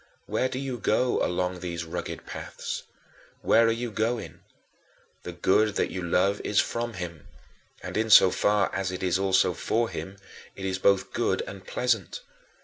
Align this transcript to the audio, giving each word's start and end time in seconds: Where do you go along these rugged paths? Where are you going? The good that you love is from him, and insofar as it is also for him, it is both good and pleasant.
Where 0.25 0.49
do 0.49 0.57
you 0.57 0.79
go 0.79 1.23
along 1.23 1.59
these 1.59 1.83
rugged 1.83 2.25
paths? 2.25 2.85
Where 3.43 3.67
are 3.67 3.71
you 3.71 3.91
going? 3.91 4.39
The 5.21 5.31
good 5.31 5.75
that 5.75 5.91
you 5.91 6.01
love 6.01 6.41
is 6.43 6.59
from 6.59 6.93
him, 6.95 7.27
and 7.83 7.95
insofar 7.95 8.73
as 8.73 8.89
it 8.91 9.03
is 9.03 9.19
also 9.19 9.53
for 9.53 9.89
him, 9.89 10.17
it 10.55 10.65
is 10.65 10.79
both 10.79 11.13
good 11.13 11.43
and 11.43 11.67
pleasant. 11.67 12.21